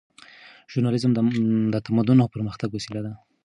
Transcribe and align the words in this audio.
ژورنالیزم 0.71 1.11
د 1.73 1.75
تمدن 1.85 2.17
او 2.23 2.27
پرمختګ 2.35 2.69
وسیله 2.73 3.01
ده. 3.05 3.13